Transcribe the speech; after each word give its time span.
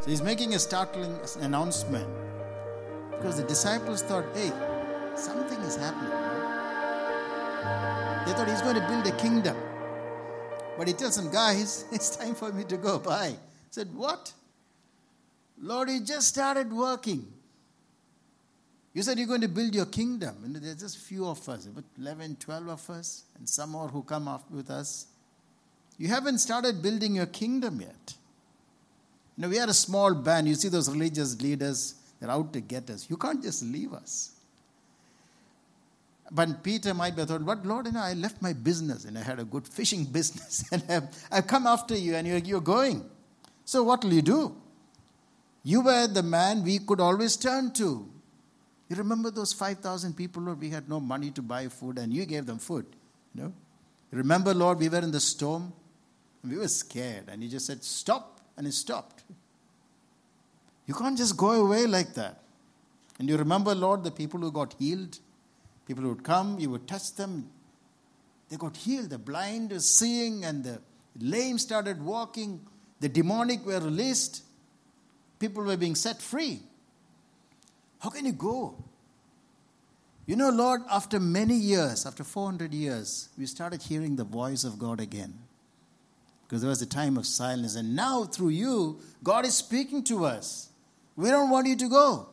So 0.00 0.10
he's 0.10 0.22
making 0.22 0.54
a 0.54 0.58
startling 0.58 1.18
announcement 1.40 2.08
because 3.10 3.36
the 3.36 3.42
disciples 3.42 4.02
thought, 4.02 4.24
hey, 4.34 4.52
something 5.16 5.58
is 5.60 5.76
happening. 5.76 6.10
They 8.26 8.32
thought 8.32 8.48
he's 8.48 8.62
going 8.62 8.76
to 8.76 8.86
build 8.86 9.06
a 9.06 9.16
kingdom. 9.16 9.56
But 10.76 10.86
he 10.86 10.94
tells 10.94 11.16
them, 11.16 11.32
guys, 11.32 11.84
it's 11.92 12.14
time 12.16 12.34
for 12.34 12.52
me 12.52 12.64
to 12.64 12.76
go. 12.76 12.98
Bye. 13.00 13.34
said, 13.70 13.92
what? 13.94 14.32
Lord, 15.60 15.88
he 15.88 16.00
just 16.00 16.28
started 16.28 16.72
working. 16.72 17.26
You 18.94 19.02
said 19.02 19.18
you're 19.18 19.26
going 19.26 19.40
to 19.40 19.48
build 19.48 19.74
your 19.74 19.86
kingdom. 19.86 20.36
And 20.44 20.54
there's 20.56 20.76
just 20.76 20.98
few 20.98 21.26
of 21.26 21.46
us, 21.48 21.66
about 21.66 21.84
11, 21.98 22.36
12 22.38 22.68
of 22.68 22.90
us, 22.90 23.24
and 23.36 23.48
some 23.48 23.70
more 23.70 23.88
who 23.88 24.02
come 24.02 24.28
up 24.28 24.48
with 24.50 24.70
us. 24.70 25.06
You 25.98 26.08
haven't 26.08 26.38
started 26.38 26.80
building 26.80 27.16
your 27.16 27.26
kingdom 27.26 27.80
yet. 27.80 28.14
You 29.38 29.42
know, 29.42 29.48
we 29.50 29.60
are 29.60 29.68
a 29.68 29.72
small 29.72 30.14
band. 30.14 30.48
You 30.48 30.56
see 30.56 30.68
those 30.68 30.90
religious 30.90 31.40
leaders, 31.40 31.94
they're 32.18 32.28
out 32.28 32.52
to 32.54 32.60
get 32.60 32.90
us. 32.90 33.06
You 33.08 33.16
can't 33.16 33.40
just 33.40 33.62
leave 33.62 33.92
us. 33.92 34.32
But 36.28 36.64
Peter 36.64 36.92
might 36.92 37.14
be 37.14 37.24
thought, 37.24 37.46
but 37.46 37.64
Lord, 37.64 37.86
you 37.86 37.92
know, 37.92 38.00
I 38.00 38.14
left 38.14 38.42
my 38.42 38.52
business 38.52 39.04
and 39.04 39.16
I 39.16 39.22
had 39.22 39.38
a 39.38 39.44
good 39.44 39.66
fishing 39.66 40.04
business 40.12 40.64
and 40.72 40.82
I've, 40.88 41.04
I've 41.30 41.46
come 41.46 41.68
after 41.68 41.96
you 41.96 42.16
and 42.16 42.26
you're, 42.26 42.38
you're 42.38 42.60
going. 42.60 43.08
So 43.64 43.84
what 43.84 44.02
will 44.02 44.12
you 44.12 44.22
do? 44.22 44.56
You 45.62 45.82
were 45.82 46.08
the 46.08 46.24
man 46.24 46.64
we 46.64 46.80
could 46.80 47.00
always 47.00 47.36
turn 47.36 47.70
to. 47.74 48.10
You 48.88 48.96
remember 48.96 49.30
those 49.30 49.52
5,000 49.52 50.16
people, 50.16 50.42
Lord, 50.42 50.60
we 50.60 50.70
had 50.70 50.88
no 50.88 50.98
money 50.98 51.30
to 51.30 51.42
buy 51.42 51.68
food 51.68 51.98
and 51.98 52.12
you 52.12 52.26
gave 52.26 52.44
them 52.44 52.58
food. 52.58 52.86
You 53.36 53.42
know? 53.44 53.52
Remember, 54.10 54.52
Lord, 54.52 54.80
we 54.80 54.88
were 54.88 54.98
in 54.98 55.12
the 55.12 55.20
storm 55.20 55.72
we 56.44 56.56
were 56.56 56.68
scared 56.68 57.24
and 57.28 57.42
you 57.42 57.48
just 57.48 57.66
said, 57.66 57.82
stop, 57.84 58.37
and 58.58 58.66
it 58.66 58.72
stopped. 58.72 59.22
You 60.86 60.92
can't 60.92 61.16
just 61.16 61.36
go 61.36 61.52
away 61.52 61.86
like 61.86 62.12
that. 62.14 62.42
And 63.18 63.28
you 63.28 63.36
remember, 63.36 63.74
Lord, 63.74 64.04
the 64.04 64.10
people 64.10 64.40
who 64.40 64.52
got 64.52 64.74
healed? 64.78 65.18
People 65.86 66.04
would 66.04 66.22
come, 66.22 66.58
you 66.58 66.68
would 66.70 66.86
touch 66.86 67.14
them, 67.14 67.48
they 68.48 68.56
got 68.56 68.76
healed. 68.76 69.10
The 69.10 69.18
blind 69.18 69.70
were 69.72 69.80
seeing, 69.80 70.44
and 70.44 70.64
the 70.64 70.80
lame 71.18 71.58
started 71.58 72.02
walking. 72.02 72.60
The 73.00 73.08
demonic 73.08 73.64
were 73.64 73.80
released. 73.80 74.42
People 75.38 75.64
were 75.64 75.76
being 75.76 75.94
set 75.94 76.20
free. 76.20 76.60
How 78.00 78.10
can 78.10 78.26
you 78.26 78.32
go? 78.32 78.82
You 80.26 80.36
know, 80.36 80.50
Lord, 80.50 80.82
after 80.90 81.18
many 81.20 81.54
years, 81.54 82.04
after 82.06 82.24
400 82.24 82.72
years, 82.74 83.28
we 83.38 83.46
started 83.46 83.82
hearing 83.82 84.16
the 84.16 84.24
voice 84.24 84.64
of 84.64 84.78
God 84.78 85.00
again. 85.00 85.38
Because 86.48 86.62
there 86.62 86.70
was 86.70 86.80
a 86.80 86.86
time 86.86 87.18
of 87.18 87.26
silence. 87.26 87.76
And 87.76 87.94
now, 87.94 88.24
through 88.24 88.48
you, 88.48 89.00
God 89.22 89.44
is 89.44 89.54
speaking 89.54 90.02
to 90.04 90.24
us. 90.24 90.70
We 91.14 91.28
don't 91.28 91.50
want 91.50 91.66
you 91.66 91.76
to 91.76 91.88
go. 91.88 92.28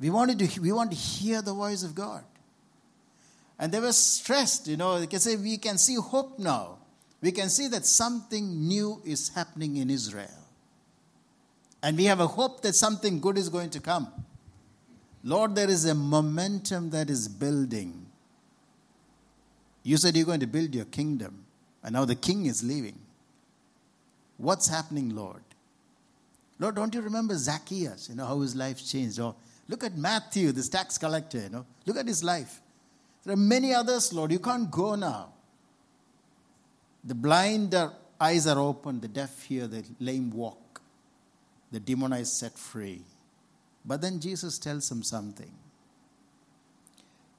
We, 0.00 0.08
wanted 0.08 0.38
to, 0.38 0.60
we 0.60 0.72
want 0.72 0.90
to 0.90 0.96
hear 0.96 1.42
the 1.42 1.52
voice 1.52 1.82
of 1.82 1.94
God. 1.94 2.24
And 3.58 3.70
they 3.70 3.78
were 3.78 3.92
stressed, 3.92 4.68
you 4.68 4.78
know. 4.78 4.98
They 4.98 5.06
can 5.06 5.20
say, 5.20 5.36
We 5.36 5.58
can 5.58 5.76
see 5.76 5.96
hope 5.96 6.38
now. 6.38 6.78
We 7.20 7.30
can 7.30 7.50
see 7.50 7.68
that 7.68 7.84
something 7.84 8.66
new 8.66 9.02
is 9.04 9.28
happening 9.28 9.76
in 9.76 9.90
Israel. 9.90 10.30
And 11.82 11.98
we 11.98 12.04
have 12.06 12.20
a 12.20 12.26
hope 12.26 12.62
that 12.62 12.74
something 12.74 13.20
good 13.20 13.36
is 13.36 13.50
going 13.50 13.68
to 13.70 13.80
come. 13.80 14.08
Lord, 15.22 15.54
there 15.54 15.68
is 15.68 15.84
a 15.84 15.94
momentum 15.94 16.88
that 16.90 17.10
is 17.10 17.28
building. 17.28 18.06
You 19.82 19.98
said 19.98 20.16
you're 20.16 20.26
going 20.26 20.40
to 20.40 20.46
build 20.46 20.74
your 20.74 20.86
kingdom, 20.86 21.44
and 21.82 21.94
now 21.94 22.04
the 22.04 22.14
king 22.14 22.46
is 22.46 22.62
leaving. 22.62 22.98
What's 24.36 24.68
happening, 24.68 25.14
Lord? 25.14 25.42
Lord, 26.58 26.74
don't 26.74 26.94
you 26.94 27.00
remember 27.00 27.36
Zacchaeus? 27.36 28.08
You 28.08 28.16
know 28.16 28.26
how 28.26 28.40
his 28.40 28.54
life 28.54 28.84
changed? 28.86 29.18
Or 29.18 29.34
Look 29.70 29.84
at 29.84 29.96
Matthew, 29.96 30.50
this 30.50 30.68
tax 30.68 30.98
collector, 30.98 31.38
you 31.38 31.48
know. 31.48 31.64
Look 31.86 31.96
at 31.96 32.08
his 32.08 32.24
life. 32.24 32.60
There 33.22 33.34
are 33.34 33.36
many 33.36 33.72
others, 33.72 34.12
Lord. 34.12 34.32
You 34.32 34.40
can't 34.40 34.68
go 34.68 34.96
now. 34.96 35.32
The 37.04 37.14
blind 37.14 37.76
eyes 38.20 38.48
are 38.48 38.58
open, 38.58 39.00
the 39.00 39.06
deaf 39.06 39.44
hear, 39.44 39.68
the 39.68 39.84
lame 40.00 40.32
walk, 40.32 40.82
the 41.70 41.78
demonized 41.78 42.32
set 42.32 42.58
free. 42.58 43.02
But 43.84 44.00
then 44.00 44.18
Jesus 44.18 44.58
tells 44.58 44.90
him 44.90 45.04
something. 45.04 45.52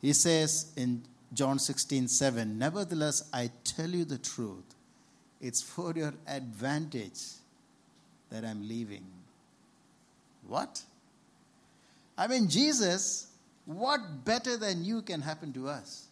He 0.02 0.14
says 0.14 0.72
in 0.78 1.04
John 1.34 1.60
16, 1.60 2.08
7, 2.08 2.58
Nevertheless, 2.58 3.30
I 3.34 3.52
tell 3.64 3.90
you 3.90 4.06
the 4.06 4.18
truth. 4.18 4.76
It's 5.40 5.62
for 5.62 5.94
your 5.96 6.14
advantage 6.28 7.22
that 8.30 8.46
I'm 8.46 8.68
leaving. 8.68 9.06
What? 10.48 10.82
I 12.18 12.28
mean, 12.28 12.50
Jesus, 12.50 13.28
what 13.66 14.26
better 14.26 14.58
than 14.58 14.84
you 14.84 15.02
can 15.02 15.22
happen 15.22 15.54
to 15.54 15.68
us? 15.68 16.08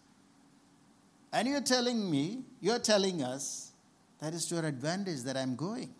And 1.31 1.47
you're 1.47 1.61
telling 1.61 2.09
me, 2.09 2.43
you're 2.61 2.79
telling 2.79 3.21
us 3.21 3.71
that 4.19 4.33
is 4.33 4.45
to 4.47 4.55
your 4.55 4.65
advantage 4.65 5.21
that 5.23 5.37
I'm 5.37 5.55
going. 5.55 5.93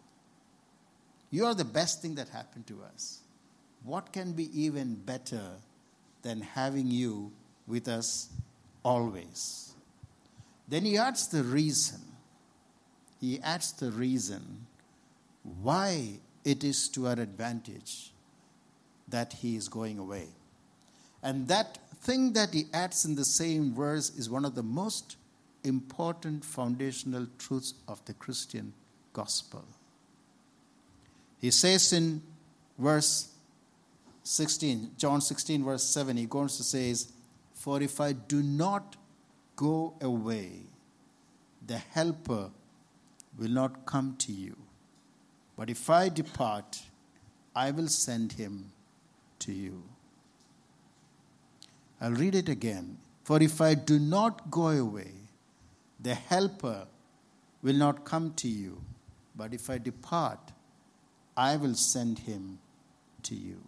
You 1.31 1.45
are 1.45 1.53
the 1.53 1.65
best 1.65 2.01
thing 2.01 2.15
that 2.15 2.29
happened 2.29 2.65
to 2.67 2.79
us. 2.93 3.19
What 3.83 4.11
can 4.11 4.31
be 4.31 4.49
even 4.59 4.95
better 4.95 5.51
than 6.23 6.41
having 6.41 6.87
you 6.87 7.31
with 7.67 7.87
us 7.87 8.29
always? 8.89 9.73
Then 10.67 10.83
he 10.83 10.97
adds 10.97 11.27
the 11.27 11.43
reason. 11.43 12.01
He 13.21 13.39
adds 13.41 13.71
the 13.73 13.91
reason 13.91 14.65
why 15.61 16.19
it 16.43 16.63
is 16.63 16.89
to 16.89 17.07
our 17.07 17.19
advantage 17.19 18.11
that 19.07 19.33
he 19.33 19.55
is 19.55 19.67
going 19.67 19.99
away. 19.99 20.27
And 21.21 21.47
that 21.49 21.77
thing 22.01 22.33
that 22.33 22.53
he 22.53 22.65
adds 22.73 23.05
in 23.05 23.15
the 23.15 23.25
same 23.25 23.75
verse 23.75 24.09
is 24.17 24.29
one 24.29 24.45
of 24.45 24.55
the 24.55 24.63
most 24.63 25.17
important 25.63 26.43
foundational 26.43 27.27
truths 27.37 27.73
of 27.87 28.03
the 28.05 28.13
Christian 28.13 28.73
gospel. 29.13 29.65
He 31.41 31.51
says 31.51 31.93
in 31.93 32.21
verse 32.77 33.29
16, 34.23 34.91
John 34.97 35.21
16, 35.21 35.63
verse 35.63 35.83
7, 35.83 36.17
he 36.17 36.25
goes 36.25 36.57
to 36.57 36.63
say, 36.63 36.93
For 37.59 37.81
if 37.83 37.99
I 37.99 38.13
do 38.13 38.41
not 38.41 38.95
go 39.57 39.93
away, 40.01 40.63
the 41.67 41.77
helper 41.77 42.51
will 43.37 43.49
not 43.49 43.85
come 43.85 44.15
to 44.19 44.31
you. 44.31 44.55
But 45.57 45.69
if 45.69 45.89
I 45.89 46.07
depart, 46.07 46.81
I 47.53 47.71
will 47.71 47.89
send 47.89 48.31
him 48.33 48.71
to 49.39 49.51
you. 49.51 49.83
I'll 51.99 52.13
read 52.13 52.35
it 52.35 52.47
again. 52.47 52.97
For 53.23 53.43
if 53.43 53.59
I 53.59 53.75
do 53.75 53.99
not 53.99 54.49
go 54.49 54.67
away, 54.69 55.11
the 55.99 56.15
Helper 56.15 56.87
will 57.61 57.75
not 57.75 58.05
come 58.05 58.33
to 58.35 58.47
you. 58.47 58.81
But 59.35 59.53
if 59.53 59.69
I 59.69 59.77
depart, 59.79 60.53
I 61.35 61.57
will 61.57 61.75
send 61.75 62.19
him 62.19 62.59
to 63.23 63.35
you. 63.35 63.59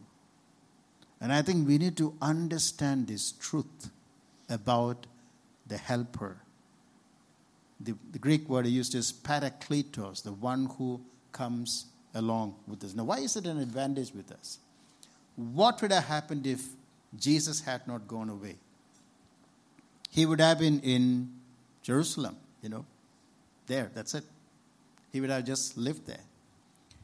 And 1.22 1.32
I 1.32 1.44
think 1.44 1.68
we 1.68 1.78
need 1.78 1.96
to 1.98 2.16
understand 2.22 3.08
this 3.08 3.32
truth 3.34 3.92
about 4.50 5.06
the 5.68 5.78
Helper. 5.78 6.38
The, 7.80 7.96
the 8.12 8.20
Greek 8.20 8.50
word 8.50 8.66
used 8.66 8.96
is 8.96 9.14
parakletos, 9.14 10.24
the 10.24 10.34
one 10.34 10.66
who 10.78 11.00
comes 11.32 11.86
along 12.16 12.56
with 12.68 12.84
us. 12.84 12.96
Now, 12.96 13.04
why 13.04 13.20
is 13.20 13.36
it 13.36 13.46
an 13.46 13.60
advantage 13.60 14.14
with 14.14 14.32
us? 14.32 14.58
what 15.36 15.82
would 15.82 15.92
have 15.92 16.06
happened 16.06 16.46
if 16.46 16.62
Jesus 17.18 17.62
had 17.62 17.88
not 17.88 18.08
gone 18.08 18.30
away? 18.30 18.58
He 20.10 20.26
would 20.26 20.42
have 20.42 20.60
been 20.60 20.82
in 20.82 21.32
Jerusalem, 21.82 22.36
you 22.62 22.70
know, 22.70 22.86
there, 23.66 23.90
that's 23.94 24.14
it. 24.14 24.26
He 25.12 25.22
would 25.22 25.30
have 25.30 25.46
just 25.46 25.78
lived 25.78 26.06
there. 26.06 26.20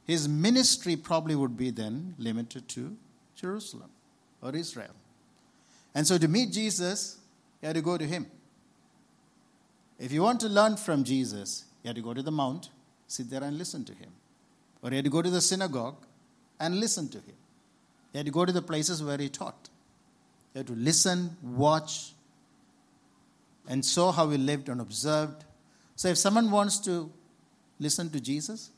His 0.06 0.28
ministry 0.28 0.96
probably 0.96 1.36
would 1.36 1.58
be 1.58 1.72
then 1.72 2.16
limited 2.18 2.68
to 2.70 2.96
Jerusalem 3.36 3.90
or 4.42 4.56
Israel. 4.56 4.94
And 5.94 6.06
so 6.06 6.18
to 6.18 6.28
meet 6.28 6.52
Jesus, 6.52 7.18
you 7.62 7.68
had 7.68 7.76
to 7.76 7.82
go 7.82 7.98
to 7.98 8.06
him. 8.06 8.28
If 10.00 10.12
you 10.12 10.22
want 10.22 10.40
to 10.42 10.48
learn 10.48 10.78
from 10.78 11.04
Jesus, 11.04 11.66
you 11.84 11.88
had 11.88 11.96
to 11.96 12.02
go 12.02 12.14
to 12.14 12.22
the 12.22 12.32
mount, 12.32 12.70
sit 13.08 13.30
there 13.30 13.44
and 13.44 13.58
listen 13.58 13.84
to 13.86 13.94
him. 13.94 14.12
Or 14.82 14.92
you 14.92 14.98
had 14.98 15.06
to 15.06 15.12
go 15.12 15.22
to 15.22 15.30
the 15.30 15.42
synagogue 15.42 16.06
and 16.60 16.80
listen 16.80 17.10
to 17.10 17.18
him. 17.18 17.36
You 18.14 18.20
had 18.20 18.26
to 18.26 18.32
go 18.32 18.46
to 18.46 18.52
the 18.52 18.62
places 18.62 19.04
where 19.04 19.18
he 19.18 19.30
taught. 19.30 19.70
You 20.54 20.60
had 20.60 20.68
to 20.68 20.74
listen, 20.74 21.36
watch, 21.42 22.14
and 23.68 23.84
saw 23.84 24.12
how 24.12 24.30
he 24.30 24.38
lived 24.38 24.70
and 24.70 24.82
observed. 24.82 25.44
So 25.96 26.10
if 26.10 26.18
someone 26.18 26.52
wants 26.52 26.80
to 26.80 27.12
listen 27.80 28.10
to 28.12 28.20
Jesus, 28.20 28.70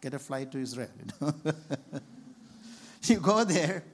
get 0.00 0.14
a 0.14 0.18
flight 0.18 0.50
to 0.52 0.58
Israel. 0.58 0.88
You, 0.98 1.12
know? 1.20 1.34
you 3.04 3.20
go 3.20 3.44
there, 3.44 3.84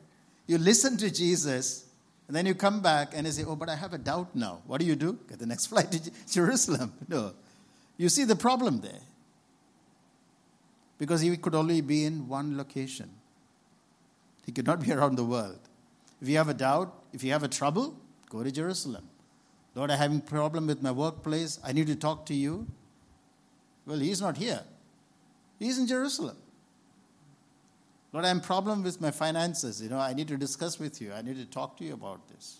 you 0.50 0.58
listen 0.58 0.96
to 0.96 1.12
Jesus, 1.12 1.84
and 2.26 2.36
then 2.36 2.44
you 2.44 2.56
come 2.56 2.80
back 2.80 3.12
and 3.14 3.24
you 3.24 3.32
say, 3.32 3.44
Oh, 3.44 3.54
but 3.54 3.68
I 3.68 3.76
have 3.76 3.92
a 3.92 3.98
doubt 3.98 4.34
now. 4.34 4.62
What 4.66 4.80
do 4.80 4.86
you 4.86 4.96
do? 4.96 5.16
Get 5.28 5.38
the 5.38 5.46
next 5.46 5.66
flight 5.72 5.92
to 5.92 6.10
Jerusalem. 6.28 6.92
No. 7.06 7.34
You 7.96 8.08
see 8.08 8.24
the 8.24 8.34
problem 8.34 8.80
there. 8.80 9.02
because 10.98 11.20
he 11.20 11.34
could 11.36 11.54
only 11.54 11.80
be 11.80 12.04
in 12.04 12.28
one 12.28 12.56
location. 12.58 13.08
He 14.44 14.50
could 14.50 14.66
not 14.66 14.80
be 14.80 14.92
around 14.96 15.14
the 15.16 15.24
world. 15.24 15.60
If 16.20 16.28
you 16.28 16.36
have 16.36 16.48
a 16.48 16.54
doubt, 16.54 16.92
if 17.12 17.22
you 17.22 17.30
have 17.30 17.44
a 17.44 17.48
trouble, 17.48 17.94
go 18.28 18.42
to 18.42 18.50
Jerusalem. 18.50 19.08
Lord, 19.76 19.92
I'm 19.92 19.98
having 19.98 20.18
a 20.18 20.20
problem 20.20 20.66
with 20.66 20.82
my 20.82 20.90
workplace. 20.90 21.60
I 21.64 21.72
need 21.72 21.86
to 21.86 21.94
talk 21.94 22.26
to 22.26 22.34
you. 22.34 22.66
Well, 23.86 24.00
he's 24.00 24.20
not 24.20 24.36
here. 24.36 24.62
He's 25.60 25.78
in 25.78 25.86
Jerusalem. 25.86 26.36
Lord, 28.12 28.24
I 28.24 28.28
have 28.28 28.38
a 28.38 28.40
problem 28.40 28.82
with 28.82 29.00
my 29.00 29.10
finances. 29.10 29.80
You 29.80 29.88
know, 29.88 29.98
I 29.98 30.12
need 30.14 30.28
to 30.28 30.36
discuss 30.36 30.78
with 30.78 31.00
you. 31.00 31.12
I 31.12 31.22
need 31.22 31.36
to 31.36 31.46
talk 31.46 31.76
to 31.78 31.84
you 31.84 31.94
about 31.94 32.28
this. 32.28 32.58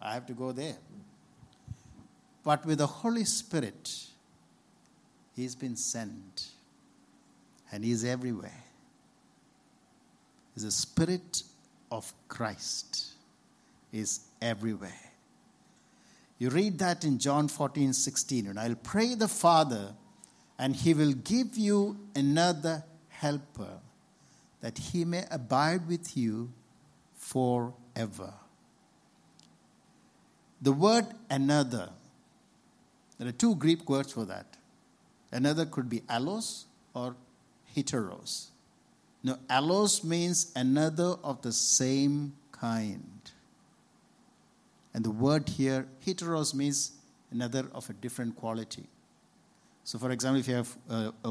I 0.00 0.14
have 0.14 0.26
to 0.26 0.32
go 0.32 0.52
there. 0.52 0.78
But 2.42 2.64
with 2.66 2.78
the 2.78 2.86
Holy 2.86 3.24
Spirit, 3.24 4.06
He's 5.36 5.54
been 5.54 5.76
sent. 5.76 6.50
And 7.70 7.84
He's 7.84 8.04
everywhere. 8.04 8.64
The 10.56 10.70
Spirit 10.70 11.42
of 11.90 12.12
Christ 12.28 13.12
is 13.92 14.20
everywhere. 14.40 14.90
You 16.38 16.50
read 16.50 16.78
that 16.80 17.04
in 17.04 17.18
John 17.18 17.48
14, 17.48 17.92
16. 17.92 18.48
And 18.48 18.58
I'll 18.58 18.74
pray 18.74 19.14
the 19.14 19.28
Father, 19.28 19.94
and 20.58 20.74
he 20.74 20.92
will 20.92 21.12
give 21.12 21.56
you 21.56 21.96
another 22.16 22.82
helper, 23.08 23.78
that 24.62 24.78
he 24.78 25.04
may 25.04 25.24
abide 25.30 25.86
with 25.86 26.16
you 26.16 26.50
forever. 27.14 28.32
The 30.62 30.72
word 30.72 31.06
another, 31.28 31.90
there 33.18 33.28
are 33.28 33.32
two 33.32 33.56
Greek 33.56 33.90
words 33.90 34.12
for 34.12 34.24
that. 34.24 34.56
Another 35.32 35.66
could 35.66 35.90
be 35.90 36.00
allos 36.02 36.64
or 36.94 37.16
heteros. 37.76 38.48
Now, 39.24 39.38
allos 39.50 40.04
means 40.04 40.52
another 40.54 41.16
of 41.24 41.42
the 41.42 41.52
same 41.52 42.34
kind. 42.52 43.30
And 44.94 45.04
the 45.04 45.10
word 45.10 45.48
here, 45.48 45.88
heteros, 46.06 46.54
means 46.54 46.92
another 47.30 47.66
of 47.74 47.88
a 47.90 47.94
different 47.94 48.36
quality. 48.36 48.86
So, 49.84 49.98
for 49.98 50.10
example, 50.10 50.40
if 50.40 50.48
you 50.48 50.54
have 50.54 50.76
a, 50.88 51.12
a, 51.24 51.30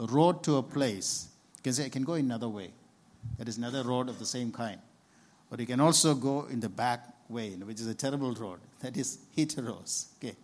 a 0.00 0.06
road 0.06 0.42
to 0.44 0.56
a 0.56 0.62
place, 0.62 1.28
you 1.64 1.70
can 1.70 1.72
say, 1.72 1.86
I 1.86 1.88
can 1.88 2.04
go 2.04 2.12
another 2.12 2.48
way. 2.48 2.72
That 3.38 3.48
is 3.48 3.56
another 3.56 3.84
road 3.84 4.10
of 4.10 4.18
the 4.18 4.26
same 4.26 4.52
kind. 4.52 4.78
But 5.48 5.60
you 5.60 5.66
can 5.66 5.80
also 5.80 6.14
go 6.14 6.44
in 6.50 6.60
the 6.60 6.68
back 6.68 7.00
way, 7.30 7.52
which 7.52 7.80
is 7.80 7.86
a 7.86 7.94
terrible 7.94 8.34
road. 8.34 8.58
That 8.80 8.98
is 8.98 9.16
heteros. 9.34 10.08
Okay. 10.18 10.36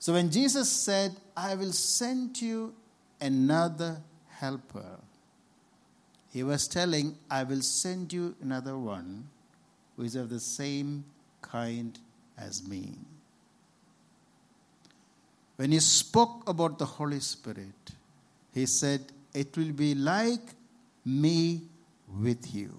So 0.00 0.14
when 0.14 0.32
Jesus 0.32 0.68
said, 0.68 1.14
I 1.36 1.54
will 1.54 1.70
send 1.70 2.42
you 2.42 2.74
another 3.20 4.02
helper, 4.28 4.98
he 6.32 6.42
was 6.42 6.66
telling, 6.66 7.16
I 7.30 7.44
will 7.44 7.62
send 7.62 8.12
you 8.12 8.34
another 8.42 8.76
one 8.76 9.28
who 9.96 10.02
is 10.02 10.16
of 10.16 10.30
the 10.30 10.40
same 10.40 11.04
kind 11.42 11.96
as 12.36 12.66
me. 12.66 12.94
When 15.54 15.70
he 15.70 15.78
spoke 15.78 16.48
about 16.48 16.80
the 16.80 16.86
Holy 16.86 17.20
Spirit, 17.20 17.92
he 18.52 18.66
said, 18.66 19.12
It 19.34 19.56
will 19.56 19.72
be 19.72 19.94
like 19.96 20.54
me 21.04 21.62
with 22.08 22.54
you. 22.54 22.72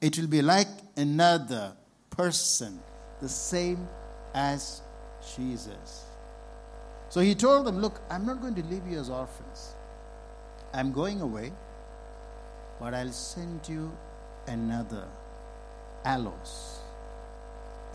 It 0.00 0.18
will 0.18 0.26
be 0.26 0.42
like 0.42 0.68
another 0.96 1.72
person, 2.10 2.80
the 3.20 3.28
same 3.28 3.88
as 4.34 4.82
Jesus. 5.36 6.04
So 7.08 7.20
he 7.20 7.34
told 7.34 7.66
them, 7.66 7.78
Look, 7.78 8.00
I'm 8.10 8.26
not 8.26 8.40
going 8.40 8.54
to 8.56 8.64
leave 8.64 8.86
you 8.86 8.98
as 8.98 9.08
orphans. 9.08 9.74
I'm 10.74 10.92
going 10.92 11.20
away, 11.20 11.52
but 12.78 12.92
I'll 12.92 13.12
send 13.12 13.66
you 13.68 13.90
another, 14.46 15.06
allos, 16.04 16.78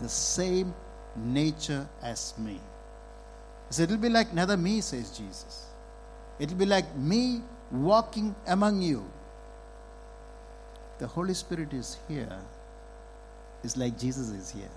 the 0.00 0.08
same 0.08 0.74
nature 1.16 1.86
as 2.02 2.34
me. 2.38 2.60
So 3.70 3.82
It'll 3.82 3.96
be 3.96 4.08
like 4.08 4.32
another 4.32 4.56
me, 4.56 4.80
says 4.80 5.16
Jesus. 5.16 5.66
It'll 6.38 6.56
be 6.56 6.66
like 6.66 6.96
me 6.96 7.42
walking 7.70 8.34
among 8.46 8.82
you. 8.82 9.04
The 10.98 11.06
Holy 11.06 11.34
Spirit 11.34 11.72
is 11.72 11.98
here. 12.08 12.38
It's 13.62 13.76
like 13.76 13.98
Jesus 13.98 14.28
is 14.30 14.50
here. 14.50 14.70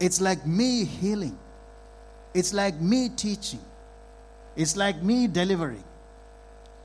It's 0.00 0.20
like 0.20 0.46
me 0.46 0.84
healing. 0.84 1.38
It's 2.34 2.52
like 2.52 2.80
me 2.80 3.08
teaching. 3.08 3.60
It's 4.56 4.76
like 4.76 5.02
me 5.02 5.26
delivering. 5.26 5.84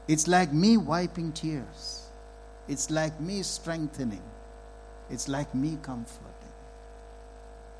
It's 0.07 0.27
like 0.27 0.53
me 0.53 0.77
wiping 0.77 1.31
tears. 1.33 2.07
It's 2.67 2.89
like 2.89 3.19
me 3.19 3.43
strengthening. 3.43 4.21
It's 5.09 5.27
like 5.27 5.53
me 5.53 5.77
comforting. 5.81 6.31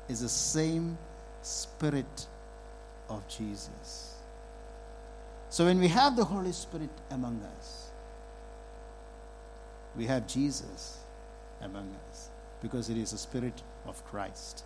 It's 0.08 0.20
the 0.20 0.28
same 0.28 0.98
Spirit 1.42 2.26
of 3.12 3.28
Jesus. 3.28 4.16
So 5.48 5.66
when 5.66 5.78
we 5.78 5.88
have 5.88 6.16
the 6.16 6.24
Holy 6.24 6.52
Spirit 6.52 6.90
among 7.10 7.42
us, 7.58 7.90
we 9.94 10.06
have 10.06 10.26
Jesus 10.26 10.98
among 11.60 11.94
us 12.08 12.30
because 12.62 12.88
it 12.88 12.96
is 12.96 13.10
the 13.10 13.18
Spirit 13.18 13.62
of 13.86 14.02
Christ. 14.06 14.64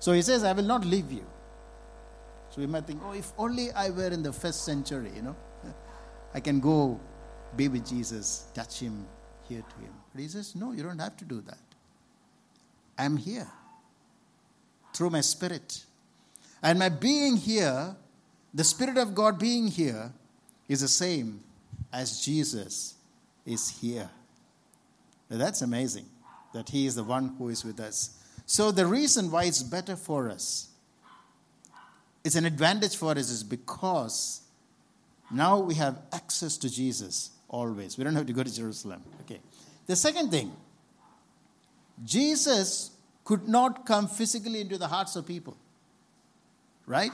So 0.00 0.12
he 0.12 0.22
says, 0.22 0.42
I 0.42 0.52
will 0.52 0.64
not 0.64 0.84
leave 0.84 1.12
you. 1.12 1.24
So 2.50 2.60
we 2.60 2.66
might 2.66 2.86
think, 2.86 3.00
oh, 3.04 3.12
if 3.12 3.32
only 3.38 3.70
I 3.70 3.90
were 3.90 4.08
in 4.08 4.22
the 4.22 4.32
first 4.32 4.64
century, 4.64 5.12
you 5.14 5.22
know, 5.22 5.36
I 6.34 6.40
can 6.40 6.58
go 6.58 6.98
be 7.56 7.68
with 7.68 7.88
Jesus, 7.88 8.46
touch 8.52 8.80
him, 8.80 9.06
hear 9.48 9.60
to 9.60 9.76
him. 9.84 9.92
But 10.12 10.22
he 10.22 10.28
says, 10.28 10.56
no, 10.56 10.72
you 10.72 10.82
don't 10.82 10.98
have 10.98 11.16
to 11.18 11.24
do 11.24 11.40
that. 11.42 11.58
I'm 12.98 13.16
here 13.16 13.48
through 14.92 15.10
my 15.10 15.20
spirit. 15.20 15.84
And 16.62 16.78
my 16.78 16.88
being 16.88 17.36
here, 17.36 17.96
the 18.52 18.64
Spirit 18.64 18.98
of 18.98 19.14
God 19.14 19.38
being 19.38 19.68
here, 19.68 20.12
is 20.68 20.80
the 20.80 20.88
same 20.88 21.40
as 21.92 22.20
Jesus 22.20 22.94
is 23.44 23.68
here. 23.80 24.08
Now 25.28 25.38
that's 25.38 25.62
amazing 25.62 26.06
that 26.52 26.68
He 26.68 26.86
is 26.86 26.94
the 26.94 27.04
one 27.04 27.34
who 27.38 27.48
is 27.48 27.64
with 27.64 27.80
us. 27.80 28.10
So, 28.46 28.72
the 28.72 28.86
reason 28.86 29.30
why 29.30 29.44
it's 29.44 29.62
better 29.62 29.94
for 29.94 30.28
us, 30.28 30.68
it's 32.24 32.34
an 32.34 32.44
advantage 32.44 32.96
for 32.96 33.12
us, 33.12 33.30
is 33.30 33.44
because 33.44 34.40
now 35.30 35.60
we 35.60 35.74
have 35.74 35.98
access 36.12 36.56
to 36.58 36.68
Jesus 36.68 37.30
always. 37.48 37.96
We 37.96 38.04
don't 38.04 38.16
have 38.16 38.26
to 38.26 38.32
go 38.32 38.42
to 38.42 38.52
Jerusalem. 38.52 39.02
Okay. 39.22 39.40
The 39.86 39.94
second 39.94 40.30
thing, 40.30 40.52
Jesus 42.04 42.90
could 43.24 43.48
not 43.48 43.86
come 43.86 44.08
physically 44.08 44.60
into 44.60 44.78
the 44.78 44.88
hearts 44.88 45.14
of 45.16 45.26
people. 45.26 45.56
Right? 46.90 47.12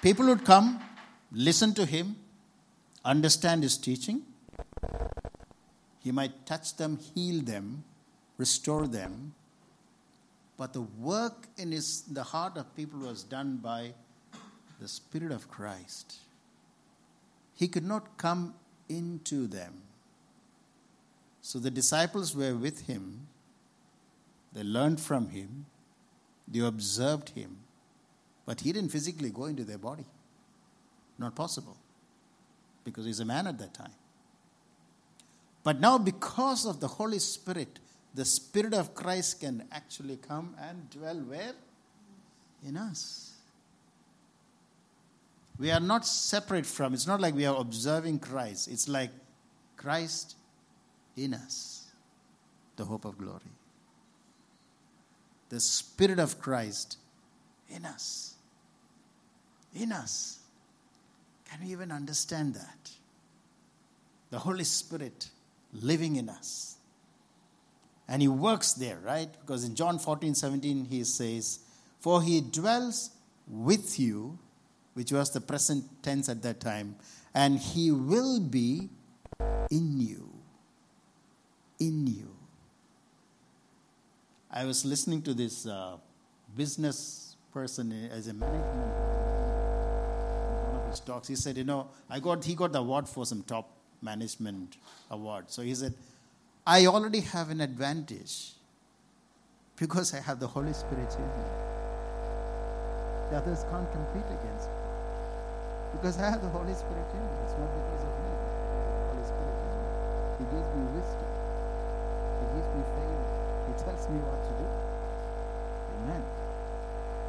People 0.00 0.28
would 0.28 0.42
come, 0.42 0.80
listen 1.30 1.74
to 1.74 1.84
him, 1.84 2.16
understand 3.04 3.62
his 3.62 3.76
teaching. 3.76 4.22
He 6.02 6.12
might 6.12 6.46
touch 6.46 6.78
them, 6.78 6.98
heal 7.14 7.42
them, 7.42 7.84
restore 8.38 8.88
them. 8.88 9.34
But 10.56 10.72
the 10.72 10.80
work 10.80 11.46
in 11.58 11.72
his, 11.72 12.00
the 12.10 12.22
heart 12.22 12.56
of 12.56 12.74
people 12.74 13.00
was 13.00 13.22
done 13.22 13.58
by 13.58 13.92
the 14.80 14.88
Spirit 14.88 15.30
of 15.30 15.50
Christ. 15.50 16.14
He 17.54 17.68
could 17.68 17.84
not 17.84 18.16
come 18.16 18.54
into 18.88 19.46
them. 19.46 19.82
So 21.42 21.58
the 21.58 21.70
disciples 21.70 22.34
were 22.34 22.54
with 22.54 22.86
him, 22.86 23.26
they 24.54 24.62
learned 24.62 25.00
from 25.00 25.28
him, 25.28 25.66
they 26.52 26.60
observed 26.60 27.30
him, 27.30 27.56
but 28.44 28.60
he 28.60 28.72
didn't 28.72 28.90
physically 28.90 29.30
go 29.30 29.46
into 29.46 29.64
their 29.64 29.78
body. 29.78 30.04
Not 31.18 31.34
possible, 31.34 31.76
because 32.84 33.04
he's 33.06 33.20
a 33.20 33.24
man 33.24 33.46
at 33.46 33.58
that 33.58 33.72
time. 33.74 33.92
But 35.64 35.80
now, 35.80 35.96
because 35.96 36.66
of 36.66 36.80
the 36.80 36.88
Holy 36.88 37.20
Spirit, 37.20 37.78
the 38.14 38.24
Spirit 38.24 38.74
of 38.74 38.94
Christ 38.94 39.40
can 39.40 39.64
actually 39.72 40.16
come 40.16 40.54
and 40.60 40.90
dwell 40.90 41.16
where? 41.16 41.52
In 42.66 42.76
us. 42.76 43.32
We 45.58 45.70
are 45.70 45.80
not 45.80 46.06
separate 46.06 46.66
from, 46.66 46.92
it's 46.92 47.06
not 47.06 47.20
like 47.20 47.34
we 47.34 47.46
are 47.46 47.56
observing 47.56 48.18
Christ. 48.18 48.68
It's 48.68 48.88
like 48.88 49.10
Christ 49.76 50.36
in 51.16 51.34
us, 51.34 51.86
the 52.76 52.84
hope 52.84 53.04
of 53.04 53.16
glory. 53.16 53.40
The 55.52 55.60
Spirit 55.60 56.18
of 56.18 56.40
Christ 56.40 56.96
in 57.68 57.84
us. 57.84 58.36
In 59.74 59.92
us. 59.92 60.38
Can 61.44 61.60
we 61.62 61.72
even 61.72 61.92
understand 61.92 62.54
that? 62.54 62.90
The 64.30 64.38
Holy 64.38 64.64
Spirit 64.64 65.28
living 65.74 66.16
in 66.16 66.30
us. 66.30 66.76
And 68.08 68.22
he 68.22 68.28
works 68.28 68.72
there, 68.72 68.96
right? 69.04 69.28
Because 69.42 69.64
in 69.64 69.74
John 69.74 69.98
14, 69.98 70.34
17, 70.34 70.86
he 70.86 71.04
says, 71.04 71.58
For 72.00 72.22
he 72.22 72.40
dwells 72.40 73.10
with 73.46 74.00
you, 74.00 74.38
which 74.94 75.12
was 75.12 75.32
the 75.32 75.42
present 75.42 75.84
tense 76.02 76.30
at 76.30 76.40
that 76.44 76.60
time, 76.60 76.96
and 77.34 77.58
he 77.58 77.90
will 77.90 78.40
be 78.40 78.88
in 79.70 80.00
you. 80.00 80.30
In 81.78 82.06
you. 82.06 82.41
I 84.52 84.66
was 84.66 84.84
listening 84.84 85.22
to 85.22 85.34
this 85.34 85.66
uh, 85.66 85.96
business 86.56 87.36
person 87.52 88.10
as 88.12 88.28
a 88.28 88.34
management 88.34 88.92
one 90.72 90.82
of 90.82 90.90
his 90.90 91.00
talks. 91.00 91.28
He 91.28 91.36
said, 91.36 91.56
you 91.56 91.64
know, 91.64 91.88
I 92.10 92.20
got 92.20 92.44
he 92.44 92.54
got 92.54 92.72
the 92.72 92.80
award 92.80 93.08
for 93.08 93.24
some 93.26 93.42
top 93.42 93.70
management 94.02 94.76
award. 95.10 95.46
So 95.50 95.62
he 95.62 95.74
said, 95.74 95.94
I 96.66 96.86
already 96.86 97.20
have 97.20 97.50
an 97.50 97.60
advantage 97.60 98.52
because 99.76 100.14
I 100.14 100.20
have 100.20 100.38
the 100.40 100.46
Holy 100.48 100.72
Spirit 100.72 101.14
in 101.14 101.24
me. 101.24 101.48
The 103.30 103.36
others 103.38 103.64
can't 103.70 103.90
compete 103.92 104.26
against 104.26 104.68
me 104.68 104.76
because 105.92 106.18
I 106.18 106.30
have 106.30 106.42
the 106.42 106.48
Holy 106.48 106.74
Spirit 106.74 107.08
in 107.14 107.20
me. 107.20 107.32
It's 107.44 107.54
not 107.56 107.70
because 107.72 108.04
of 108.04 108.12
me. 108.20 108.30
Because 108.36 108.92
the 108.92 109.04
Holy 109.08 109.24
Spirit 109.32 109.56
in 109.64 109.72
me. 109.72 109.88
He 110.38 110.44
gives 110.52 110.68
me 110.76 110.84
wisdom. 110.92 111.32
He 112.40 112.46
gives 112.56 112.68
me 112.76 112.82
favor. 112.92 113.11
Tells 113.84 114.08
me 114.08 114.18
what 114.18 114.42
to 114.44 114.50
do. 114.60 114.66
Amen. 116.02 116.22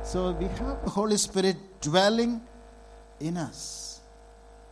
So 0.03 0.31
we 0.31 0.45
have 0.45 0.83
the 0.83 0.89
Holy 0.89 1.17
Spirit 1.17 1.57
dwelling 1.81 2.41
in 3.19 3.37
us. 3.37 4.01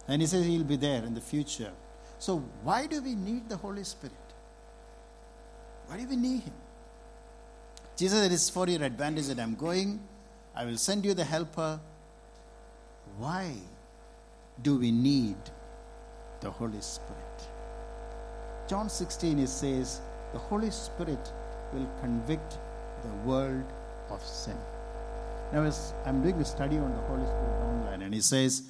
And 0.07 0.21
he 0.21 0.27
says 0.27 0.45
he'll 0.45 0.63
be 0.63 0.75
there 0.75 1.03
in 1.03 1.13
the 1.13 1.21
future. 1.21 1.71
So 2.19 2.43
why 2.63 2.85
do 2.85 3.01
we 3.01 3.15
need 3.15 3.49
the 3.49 3.57
Holy 3.57 3.83
Spirit? 3.83 4.15
Why 5.87 5.97
do 5.97 6.07
we 6.07 6.15
need 6.15 6.41
him? 6.41 6.53
Jesus 7.95 8.19
said, 8.19 8.31
It 8.31 8.35
is 8.35 8.49
for 8.49 8.67
your 8.67 8.83
advantage 8.83 9.27
that 9.27 9.39
I'm 9.39 9.55
going. 9.55 9.99
I 10.55 10.65
will 10.65 10.77
send 10.77 11.05
you 11.05 11.13
the 11.13 11.23
helper. 11.23 11.79
Why 13.17 13.55
do 14.61 14.77
we 14.77 14.91
need 14.91 15.37
the 16.41 16.51
Holy 16.51 16.81
Spirit? 16.81 17.47
John 18.67 18.89
16, 18.89 19.39
it 19.39 19.47
says, 19.47 20.01
The 20.33 20.39
Holy 20.39 20.71
Spirit 20.71 21.31
will 21.73 21.87
convict 21.99 22.57
the 23.03 23.29
world 23.29 23.63
of 24.09 24.23
sin. 24.23 24.57
Now, 25.53 25.63
as 25.63 25.93
I'm 26.05 26.21
doing 26.21 26.35
a 26.35 26.45
study 26.45 26.77
on 26.77 26.91
the 26.91 27.01
Holy 27.01 27.25
Spirit 27.25 27.61
online, 27.61 28.01
and 28.03 28.13
he 28.13 28.21
says, 28.21 28.63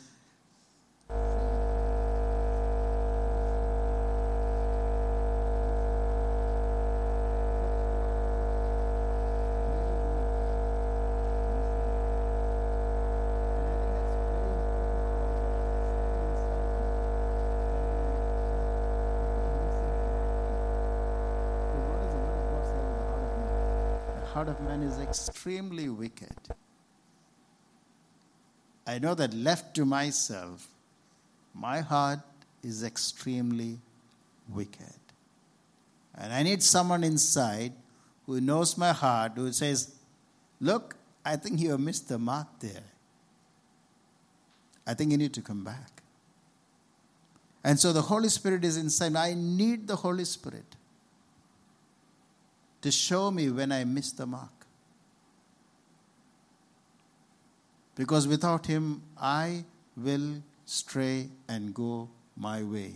heart 24.42 24.58
of 24.58 24.66
man 24.66 24.82
is 24.82 24.98
extremely 24.98 25.88
wicked. 25.88 26.36
I 28.88 28.98
know 28.98 29.14
that 29.14 29.36
left 29.36 29.76
to 29.76 29.86
myself, 29.86 30.68
my 31.54 31.82
heart 31.82 32.22
is 32.64 32.84
extremely 32.84 33.78
wicked. 34.50 35.00
And 36.16 36.34
I 36.34 36.42
need 36.42 36.64
someone 36.64 37.04
inside 37.04 37.74
who 38.26 38.42
knows 38.42 38.80
my 38.80 38.94
heart, 38.94 39.34
who 39.36 39.52
says, 39.54 39.94
Look, 40.60 40.96
I 41.24 41.36
think 41.36 41.60
you 41.60 41.70
have 41.70 41.80
missed 41.80 42.10
the 42.10 42.18
mark 42.18 42.48
there. 42.62 42.90
I 44.88 44.96
think 44.96 45.12
you 45.12 45.20
need 45.20 45.36
to 45.36 45.44
come 45.44 45.64
back. 45.64 46.02
And 47.64 47.80
so 47.80 47.94
the 47.94 48.02
Holy 48.02 48.30
Spirit 48.30 48.66
is 48.66 48.76
inside. 48.76 49.16
I 49.16 49.36
need 49.36 49.88
the 49.88 49.98
Holy 49.98 50.26
Spirit 50.26 50.78
to 52.82 52.92
show 52.92 53.32
me 53.32 53.50
when 53.50 53.72
I 53.72 53.84
miss 53.84 54.12
the 54.12 54.26
mark. 54.26 54.50
Because 57.96 58.28
without 58.28 58.66
Him, 58.66 59.04
I 59.18 59.66
will 59.96 60.42
stray 60.66 61.30
and 61.48 61.74
go 61.74 62.10
my 62.36 62.64
way. 62.64 62.94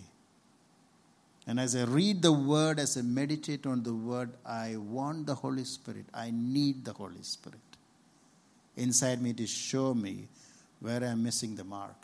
And 1.47 1.59
as 1.59 1.75
I 1.75 1.83
read 1.83 2.21
the 2.21 2.31
Word, 2.31 2.79
as 2.79 2.97
I 2.97 3.01
meditate 3.01 3.67
on 3.67 3.83
the 3.83 3.93
Word, 3.93 4.31
I 4.45 4.77
want 4.77 5.27
the 5.27 5.35
Holy 5.35 5.63
Spirit. 5.63 6.05
I 6.13 6.31
need 6.33 6.85
the 6.85 6.93
Holy 6.93 7.21
Spirit 7.21 7.59
inside 8.75 9.21
me 9.21 9.33
to 9.33 9.45
show 9.45 9.93
me 9.93 10.27
where 10.79 11.03
I'm 11.03 11.23
missing 11.23 11.55
the 11.55 11.63
mark. 11.63 11.95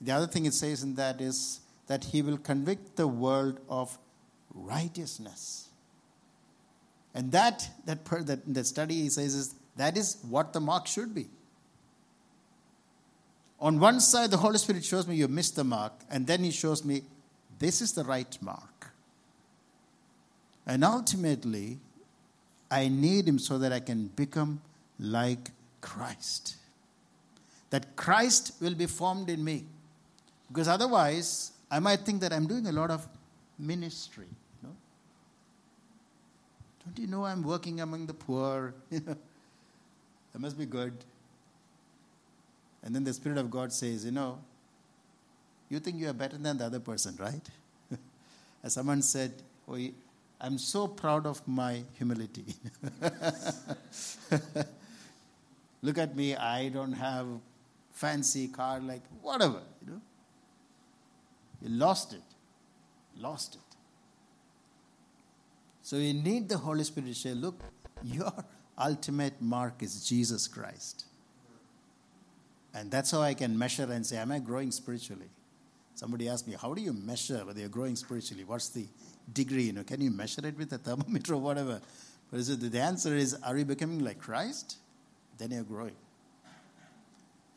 The 0.00 0.12
other 0.12 0.26
thing 0.26 0.46
it 0.46 0.54
says 0.54 0.82
in 0.82 0.94
that 0.94 1.20
is 1.20 1.60
that 1.86 2.04
He 2.04 2.22
will 2.22 2.38
convict 2.38 2.96
the 2.96 3.08
world 3.08 3.60
of 3.68 3.98
righteousness. 4.54 5.65
And 7.16 7.32
that, 7.32 7.66
that, 7.86 8.04
per, 8.04 8.22
that, 8.24 8.40
that 8.52 8.66
study 8.66 9.08
says 9.08 9.34
is 9.34 9.54
that 9.76 9.96
is 9.96 10.18
what 10.28 10.52
the 10.52 10.60
mark 10.60 10.86
should 10.86 11.14
be. 11.14 11.26
On 13.58 13.80
one 13.80 14.00
side, 14.00 14.30
the 14.30 14.36
Holy 14.36 14.58
Spirit 14.58 14.84
shows 14.84 15.06
me 15.06 15.16
you 15.16 15.26
missed 15.26 15.56
the 15.56 15.64
mark, 15.64 15.94
and 16.10 16.26
then 16.26 16.44
He 16.44 16.50
shows 16.50 16.84
me 16.84 17.04
this 17.58 17.80
is 17.80 17.94
the 17.94 18.04
right 18.04 18.36
mark. 18.42 18.92
And 20.66 20.84
ultimately, 20.84 21.78
I 22.70 22.88
need 22.88 23.26
Him 23.26 23.38
so 23.38 23.56
that 23.58 23.72
I 23.72 23.80
can 23.80 24.08
become 24.08 24.60
like 25.00 25.52
Christ. 25.80 26.56
That 27.70 27.96
Christ 27.96 28.52
will 28.60 28.74
be 28.74 28.86
formed 28.86 29.30
in 29.30 29.42
me. 29.42 29.64
Because 30.48 30.68
otherwise, 30.68 31.52
I 31.70 31.78
might 31.78 32.00
think 32.00 32.20
that 32.20 32.34
I'm 32.34 32.46
doing 32.46 32.66
a 32.66 32.72
lot 32.72 32.90
of 32.90 33.08
ministry. 33.58 34.28
Don't 36.86 36.98
you 36.98 37.08
know 37.08 37.24
I'm 37.24 37.42
working 37.42 37.80
among 37.80 38.06
the 38.06 38.14
poor? 38.14 38.72
that 38.90 39.18
must 40.38 40.56
be 40.56 40.66
good. 40.66 40.94
And 42.82 42.94
then 42.94 43.02
the 43.02 43.12
Spirit 43.12 43.38
of 43.38 43.50
God 43.50 43.72
says, 43.72 44.04
You 44.04 44.12
know, 44.12 44.38
you 45.68 45.80
think 45.80 45.98
you 45.98 46.08
are 46.08 46.12
better 46.12 46.38
than 46.38 46.58
the 46.58 46.66
other 46.66 46.78
person, 46.80 47.16
right? 47.18 47.40
As 48.62 48.74
someone 48.74 49.02
said, 49.02 49.32
oh, 49.68 49.76
I'm 50.40 50.58
so 50.58 50.86
proud 50.86 51.26
of 51.26 51.46
my 51.48 51.82
humility. 51.94 52.44
Look 55.82 55.98
at 55.98 56.14
me, 56.14 56.36
I 56.36 56.68
don't 56.68 56.92
have 56.92 57.26
fancy 57.92 58.48
car, 58.48 58.78
like 58.80 59.02
whatever, 59.22 59.60
you 59.84 59.92
know. 59.92 60.00
You 61.62 61.70
lost 61.70 62.12
it. 62.12 62.22
Lost 63.18 63.54
it. 63.56 63.65
So 65.86 65.98
you 65.98 66.14
need 66.14 66.48
the 66.48 66.58
Holy 66.58 66.82
Spirit 66.82 67.06
to 67.06 67.14
say, 67.14 67.32
look, 67.32 67.62
your 68.02 68.32
ultimate 68.76 69.40
mark 69.40 69.84
is 69.84 70.04
Jesus 70.04 70.48
Christ. 70.48 71.04
And 72.74 72.90
that's 72.90 73.12
how 73.12 73.20
I 73.22 73.34
can 73.34 73.56
measure 73.56 73.84
and 73.84 74.04
say, 74.04 74.16
am 74.16 74.32
I 74.32 74.40
growing 74.40 74.72
spiritually? 74.72 75.28
Somebody 75.94 76.28
asked 76.28 76.48
me, 76.48 76.56
how 76.60 76.74
do 76.74 76.82
you 76.82 76.92
measure 76.92 77.44
whether 77.46 77.60
you're 77.60 77.68
growing 77.68 77.94
spiritually? 77.94 78.42
What's 78.42 78.70
the 78.70 78.84
degree? 79.32 79.62
You 79.62 79.74
know, 79.74 79.84
can 79.84 80.00
you 80.00 80.10
measure 80.10 80.44
it 80.44 80.58
with 80.58 80.72
a 80.72 80.78
thermometer 80.78 81.34
or 81.34 81.40
whatever? 81.40 81.80
But 82.32 82.44
the 82.44 82.80
answer 82.80 83.14
is, 83.14 83.34
are 83.44 83.56
you 83.56 83.64
becoming 83.64 84.00
like 84.00 84.18
Christ? 84.18 84.78
Then 85.38 85.52
you're 85.52 85.62
growing. 85.62 85.94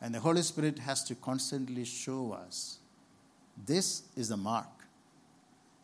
And 0.00 0.14
the 0.14 0.20
Holy 0.20 0.42
Spirit 0.42 0.78
has 0.78 1.02
to 1.02 1.16
constantly 1.16 1.84
show 1.84 2.30
us 2.30 2.78
this 3.66 4.02
is 4.14 4.28
the 4.28 4.36
mark. 4.36 4.86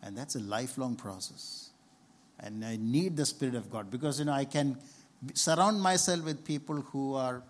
And 0.01 0.17
that's 0.17 0.37
a 0.37 0.41
lifelong 0.41 0.95
process. 0.95 1.71
And 2.41 2.65
I 2.65 2.77
need 2.77 3.17
the 3.17 3.27
Spirit 3.27 3.55
of 3.55 3.71
God 3.71 3.91
because, 3.91 4.19
you 4.19 4.27
know, 4.27 4.33
I 4.33 4.45
can 4.45 4.77
surround 5.35 5.81
myself 5.81 6.25
with 6.25 6.45
people 6.45 6.77
who 6.77 7.15
are 7.15 7.43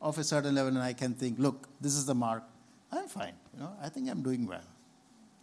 of 0.00 0.18
a 0.18 0.24
certain 0.24 0.54
level 0.54 0.68
and 0.68 0.82
I 0.82 0.92
can 0.92 1.14
think, 1.14 1.38
look, 1.38 1.68
this 1.80 1.94
is 1.94 2.06
the 2.06 2.14
mark. 2.14 2.42
I'm 2.90 3.06
fine. 3.06 3.34
You 3.54 3.60
know, 3.60 3.72
I 3.80 3.88
think 3.88 4.10
I'm 4.10 4.22
doing 4.22 4.46
well. 4.46 4.64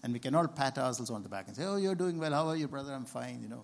And 0.03 0.13
we 0.13 0.19
can 0.19 0.33
all 0.35 0.47
pat 0.47 0.77
ourselves 0.77 1.09
on 1.09 1.23
the 1.23 1.29
back 1.29 1.47
and 1.47 1.55
say, 1.55 1.65
oh, 1.65 1.77
you're 1.77 1.95
doing 1.95 2.17
well. 2.17 2.31
How 2.33 2.47
are 2.47 2.55
you, 2.55 2.67
brother? 2.67 2.93
I'm 2.93 3.05
fine, 3.05 3.39
you 3.41 3.49
know. 3.49 3.61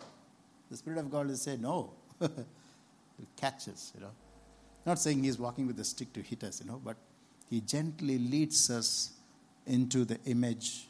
The 0.70 0.78
Spirit 0.78 1.00
of 1.00 1.10
God 1.10 1.28
will 1.28 1.36
say, 1.36 1.58
no. 1.58 1.92
He'll 2.20 2.30
catch 3.38 3.68
us, 3.70 3.92
you 3.96 4.02
know. 4.02 4.12
Not 4.86 5.00
saying 5.00 5.24
he's 5.24 5.40
walking 5.40 5.66
with 5.66 5.80
a 5.80 5.84
stick 5.84 6.14
to 6.14 6.22
hit 6.22 6.44
us, 6.44 6.62
you 6.62 6.70
know, 6.70 6.80
but 6.84 6.98
he 7.50 7.62
gently 7.62 8.18
leads 8.20 8.70
us 8.70 9.12
into 9.66 10.06
the 10.06 10.20
image 10.26 10.88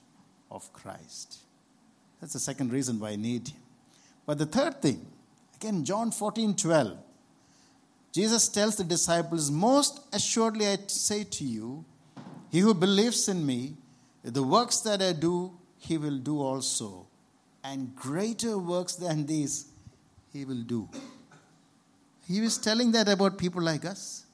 of 0.52 0.72
Christ. 0.74 1.38
That's 2.20 2.34
the 2.34 2.40
second 2.40 2.74
reason 2.74 3.00
why 3.00 3.12
I 3.12 3.16
need 3.16 3.50
him. 3.50 3.62
But 4.26 4.38
the 4.38 4.46
third 4.46 4.82
thing, 4.82 5.06
again, 5.56 5.86
John 5.86 6.12
14 6.12 6.56
12, 6.56 6.98
Jesus 8.12 8.48
tells 8.48 8.76
the 8.78 8.84
disciples, 8.84 9.52
Most 9.52 10.00
assuredly 10.14 10.68
I 10.68 10.78
say 10.88 11.24
to 11.24 11.44
you, 11.44 11.86
he 12.50 12.60
who 12.60 12.74
believes 12.74 13.28
in 13.28 13.46
me, 13.46 13.76
the 14.24 14.44
works 14.44 14.80
that 14.82 15.02
I 15.02 15.14
do, 15.14 15.52
he 15.78 15.98
will 15.98 16.18
do 16.18 16.40
also. 16.40 17.08
And 17.64 17.96
greater 17.96 18.58
works 18.58 18.96
than 18.96 19.26
these, 19.26 19.68
he 20.32 20.46
will 20.46 20.62
do. 20.62 20.88
He 22.28 22.42
was 22.42 22.58
telling 22.58 22.92
that 22.94 23.08
about 23.08 23.38
people 23.38 23.62
like 23.62 23.86
us. 23.86 24.26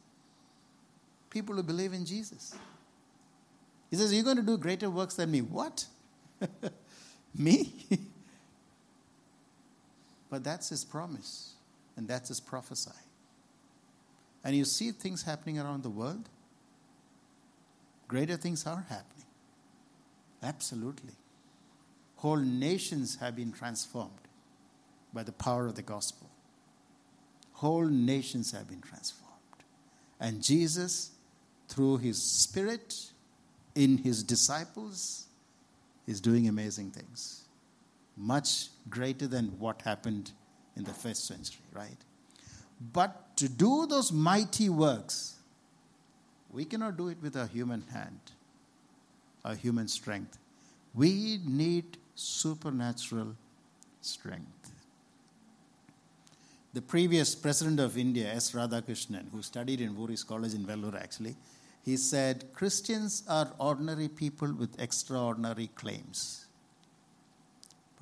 people 1.31 1.55
who 1.55 1.63
believe 1.63 1.93
in 1.93 2.05
Jesus. 2.05 2.53
He 3.89 3.95
says, 3.95 4.13
You're 4.13 4.23
going 4.23 4.37
to 4.37 4.43
do 4.43 4.57
greater 4.57 4.89
works 4.89 5.15
than 5.15 5.31
me. 5.31 5.41
What? 5.41 5.85
me? 7.35 7.73
but 10.31 10.45
that's 10.45 10.69
his 10.69 10.85
promise, 10.85 11.55
and 11.97 12.07
that's 12.07 12.29
his 12.29 12.39
prophecy. 12.39 12.89
And 14.43 14.55
you 14.55 14.65
see 14.65 14.91
things 14.91 15.21
happening 15.21 15.59
around 15.59 15.83
the 15.83 15.89
world, 15.89 16.29
greater 18.07 18.37
things 18.37 18.65
are 18.65 18.85
happening. 18.89 19.25
Absolutely. 20.41 21.13
Whole 22.15 22.37
nations 22.37 23.17
have 23.17 23.35
been 23.35 23.51
transformed 23.51 24.11
by 25.13 25.23
the 25.23 25.33
power 25.33 25.67
of 25.67 25.75
the 25.75 25.81
gospel. 25.81 26.29
Whole 27.53 27.85
nations 27.85 28.51
have 28.53 28.69
been 28.69 28.81
transformed. 28.81 29.27
And 30.19 30.41
Jesus, 30.41 31.11
through 31.67 31.97
his 31.97 32.21
Spirit 32.21 33.11
in 33.75 33.97
his 33.97 34.23
disciples, 34.23 35.25
is 36.07 36.21
doing 36.21 36.47
amazing 36.47 36.91
things. 36.91 37.43
Much 38.17 38.69
greater 38.89 39.27
than 39.27 39.47
what 39.59 39.81
happened 39.81 40.31
in 40.75 40.83
the 40.83 40.93
first 40.93 41.25
century, 41.25 41.63
right? 41.73 41.97
But 42.93 43.37
to 43.37 43.49
do 43.49 43.85
those 43.87 44.11
mighty 44.11 44.69
works, 44.69 45.35
we 46.51 46.65
cannot 46.65 46.97
do 46.97 47.07
it 47.07 47.17
with 47.21 47.37
our 47.37 47.47
human 47.47 47.83
hand, 47.93 48.19
our 49.45 49.55
human 49.55 49.87
strength. 49.87 50.37
We 50.93 51.39
need 51.45 51.97
supernatural 52.15 53.35
strength. 54.01 54.71
The 56.73 56.81
previous 56.81 57.35
president 57.35 57.79
of 57.79 57.97
India, 57.97 58.31
S. 58.33 58.51
Radhakrishnan, 58.51 59.31
who 59.31 59.41
studied 59.41 59.81
in 59.81 59.93
Voorhees 59.93 60.23
College 60.23 60.53
in 60.53 60.65
Vellore 60.65 61.01
actually, 61.01 61.35
he 61.83 61.97
said, 61.97 62.45
Christians 62.53 63.23
are 63.27 63.51
ordinary 63.59 64.07
people 64.07 64.53
with 64.53 64.79
extraordinary 64.79 65.67
claims. 65.75 66.45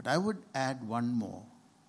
But 0.02 0.10
I 0.10 0.18
would 0.18 0.38
add 0.56 0.88
one 0.88 1.10
more, 1.10 1.44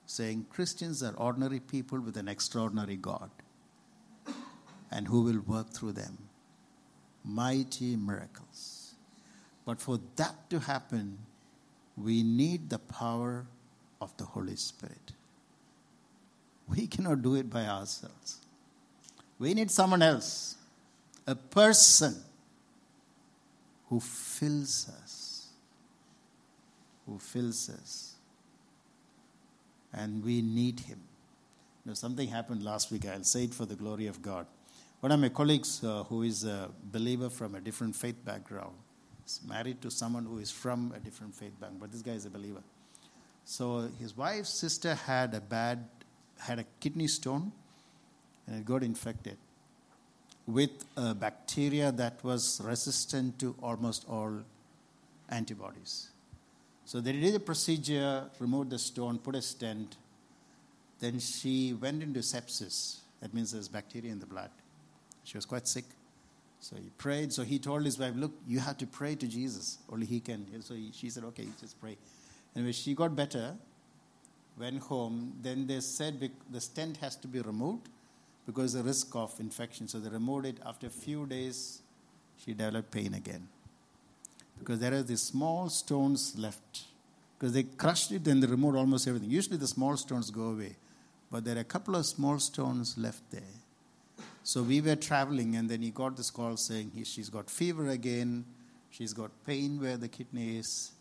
saying 0.05 0.47
Christians 0.50 1.00
are 1.00 1.14
ordinary 1.14 1.61
people 1.61 2.00
with 2.00 2.17
an 2.17 2.26
extraordinary 2.26 2.97
God 2.97 3.31
and 4.90 5.07
who 5.07 5.23
will 5.23 5.38
work 5.47 5.71
through 5.71 5.93
them 5.93 6.19
mighty 7.25 7.95
miracles. 7.95 8.95
But 9.64 9.81
for 9.81 10.00
that 10.17 10.50
to 10.50 10.59
happen, 10.59 11.19
we 11.97 12.25
need 12.25 12.69
the 12.69 12.81
power 12.81 13.47
of 14.00 14.17
the 14.17 14.25
Holy 14.25 14.57
Spirit. 14.57 15.12
We 16.69 16.88
cannot 16.88 17.23
do 17.23 17.37
it 17.37 17.49
by 17.49 17.67
ourselves. 17.67 18.38
We 19.38 19.55
need 19.55 19.71
someone 19.71 20.02
else, 20.02 20.57
a 21.29 21.37
person 21.37 22.17
who 23.88 24.00
fills 24.00 24.88
us, 25.00 25.19
who 27.11 27.19
fills 27.19 27.69
us. 27.69 28.14
And 29.93 30.25
we 30.25 30.40
need 30.40 30.81
him. 30.81 31.00
You 31.85 31.90
know, 31.90 31.95
something 31.95 32.29
happened 32.29 32.62
last 32.62 32.93
week. 32.93 33.07
I'll 33.07 33.25
say 33.25 33.45
it 33.45 33.55
for 33.55 33.67
the 33.67 33.75
glory 33.75 34.07
of 34.07 34.23
God. 34.23 34.47
One 35.00 35.11
of 35.12 35.19
my 35.19 35.31
colleagues, 35.31 35.83
uh, 35.83 36.05
who 36.05 36.23
is 36.23 36.45
a 36.45 36.71
believer 36.93 37.29
from 37.29 37.55
a 37.55 37.61
different 37.61 37.97
faith 37.97 38.25
background, 38.25 38.75
is 39.26 39.40
married 39.47 39.81
to 39.83 39.90
someone 39.90 40.25
who 40.25 40.38
is 40.38 40.50
from 40.50 40.93
a 40.95 41.00
different 41.00 41.35
faith 41.35 41.59
background, 41.59 41.81
but 41.81 41.90
this 41.90 42.02
guy 42.02 42.12
is 42.12 42.26
a 42.26 42.31
believer. 42.31 42.62
So 43.45 43.90
his 43.99 44.17
wife's 44.17 44.50
sister 44.50 44.95
had 44.95 45.35
a 45.35 45.40
bad, 45.40 45.85
had 46.38 46.59
a 46.61 46.64
kidney 46.79 47.09
stone, 47.09 47.50
and 48.47 48.61
it 48.61 48.64
got 48.64 48.83
infected 48.83 49.38
with 50.47 50.85
a 50.97 51.14
bacteria 51.14 51.90
that 51.93 52.23
was 52.23 52.61
resistant 52.62 53.38
to 53.40 53.57
almost 53.62 54.05
all 54.09 54.42
antibodies. 55.31 56.11
So 56.90 57.00
they 57.00 57.12
did 57.12 57.37
a 57.37 57.38
procedure, 57.38 58.29
removed 58.40 58.70
the 58.70 58.79
stone, 58.81 59.20
put 59.20 59.37
a 59.37 59.42
stent. 59.42 59.94
Then 60.98 61.20
she 61.20 61.72
went 61.72 62.03
into 62.03 62.18
sepsis. 62.18 63.03
That 63.20 63.33
means 63.33 63.53
there's 63.53 63.68
bacteria 63.68 64.11
in 64.11 64.18
the 64.18 64.26
blood. 64.26 64.50
She 65.22 65.38
was 65.38 65.46
quite 65.46 65.68
sick. 65.68 65.85
So 66.59 66.74
he 66.74 66.90
prayed. 66.98 67.33
So 67.33 67.44
he 67.44 67.61
told 67.61 67.85
his 67.85 67.96
wife, 67.96 68.14
Look, 68.16 68.33
you 68.44 68.59
have 68.59 68.76
to 68.79 68.88
pray 68.88 69.14
to 69.14 69.29
Jesus. 69.29 69.79
Only 69.88 70.05
he 70.05 70.18
can. 70.18 70.44
So 70.62 70.74
he, 70.74 70.90
she 70.92 71.11
said, 71.11 71.22
Okay, 71.26 71.46
just 71.61 71.81
pray. 71.81 71.96
Anyway, 72.57 72.72
she 72.72 72.96
got 72.96 73.14
better, 73.14 73.55
went 74.59 74.81
home. 74.83 75.35
Then 75.42 75.68
they 75.68 75.79
said 75.79 76.29
the 76.50 76.61
stent 76.61 76.96
has 76.96 77.14
to 77.18 77.29
be 77.29 77.40
removed 77.40 77.88
because 78.46 78.72
the 78.72 78.83
risk 78.83 79.14
of 79.14 79.38
infection. 79.38 79.87
So 79.87 80.00
they 80.00 80.11
removed 80.11 80.46
it. 80.46 80.57
After 80.66 80.88
a 80.88 80.90
few 80.90 81.24
days, 81.26 81.83
she 82.37 82.53
developed 82.53 82.90
pain 82.90 83.14
again. 83.14 83.46
Because 84.61 84.79
there 84.79 84.94
are 84.94 85.03
these 85.03 85.23
small 85.23 85.68
stones 85.68 86.35
left. 86.38 86.85
Because 87.37 87.53
they 87.53 87.64
crushed 87.64 88.12
it 88.12 88.27
and 88.29 88.42
they 88.42 88.46
removed 88.46 88.77
almost 88.77 89.09
everything. 89.09 89.31
Usually 89.31 89.57
the 89.57 89.66
small 89.66 89.96
stones 89.96 90.31
go 90.31 90.51
away. 90.51 90.77
But 91.31 91.44
there 91.44 91.57
are 91.57 91.61
a 91.61 91.64
couple 91.64 91.96
of 91.96 92.07
small 92.07 92.38
stones 92.38 92.96
left 92.96 93.23
there. 93.31 93.42
So 94.42 94.62
we 94.62 94.81
were 94.81 94.96
traveling, 94.96 95.57
and 95.57 95.68
then 95.68 95.83
he 95.83 95.90
got 95.90 96.16
this 96.16 96.31
call 96.31 96.57
saying 96.57 96.92
he, 96.94 97.05
she's 97.05 97.29
got 97.29 97.51
fever 97.51 97.88
again, 97.88 98.44
she's 98.90 99.12
got 99.12 99.31
pain 99.46 99.81
where 99.81 99.96
the 99.96 100.09
kidney 100.09 100.59
is, 100.59 100.92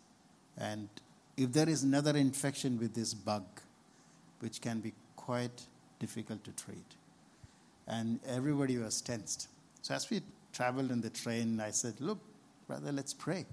and 0.58 0.88
if 1.36 1.52
there 1.52 1.68
is 1.68 1.82
another 1.82 2.16
infection 2.16 2.78
with 2.78 2.94
this 2.94 3.14
bug, 3.14 3.44
which 4.40 4.60
can 4.60 4.80
be 4.80 4.92
quite 5.16 5.62
difficult 5.98 6.44
to 6.44 6.52
treat. 6.52 6.94
And 7.86 8.20
everybody 8.26 8.76
was 8.76 9.00
tensed. 9.00 9.48
So 9.82 9.94
as 9.94 10.08
we 10.10 10.20
traveled 10.52 10.90
in 10.90 11.00
the 11.00 11.10
train, 11.10 11.60
I 11.60 11.70
said, 11.70 11.94
Look, 12.00 12.18
brother, 12.70 12.92
let's 12.92 13.12
pray. 13.12 13.44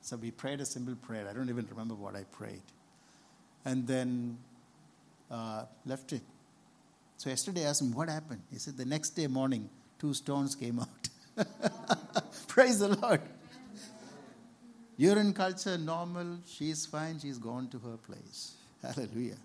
So 0.00 0.16
we 0.16 0.32
prayed 0.32 0.60
a 0.60 0.66
simple 0.66 0.96
prayer. 0.96 1.28
I 1.30 1.32
don't 1.32 1.48
even 1.48 1.68
remember 1.70 1.94
what 1.94 2.16
I 2.16 2.24
prayed. 2.24 2.62
And 3.64 3.86
then 3.86 4.38
uh, 5.30 5.66
left 5.86 6.12
it. 6.12 6.22
So 7.16 7.30
yesterday 7.30 7.64
I 7.64 7.68
asked 7.68 7.80
him, 7.80 7.92
What 7.94 8.08
happened? 8.08 8.42
He 8.50 8.58
said, 8.58 8.76
The 8.76 8.84
next 8.84 9.10
day 9.10 9.28
morning, 9.28 9.70
two 10.00 10.14
stones 10.14 10.56
came 10.56 10.80
out. 10.80 11.46
Praise 12.48 12.80
the 12.80 12.88
Lord. 12.88 13.20
Urine 14.96 15.32
culture 15.32 15.78
normal. 15.78 16.38
She's 16.44 16.86
fine. 16.86 17.20
She's 17.20 17.38
gone 17.38 17.68
to 17.68 17.78
her 17.78 17.98
place. 17.98 18.56
Hallelujah. 18.82 19.38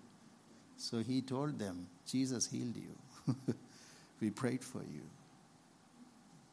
So 0.78 0.98
he 0.98 1.22
told 1.22 1.60
them, 1.60 1.86
Jesus 2.10 2.50
healed 2.50 2.76
you. 2.76 3.36
we 4.20 4.30
prayed 4.30 4.64
for 4.64 4.80
you. 4.80 5.02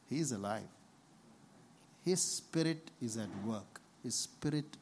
He's 0.08 0.32
alive. 0.32 0.70
His 2.04 2.22
spirit 2.22 2.92
is 3.02 3.18
at 3.18 3.30
work. 3.46 3.82
His 4.04 4.16
spirit 4.16 4.78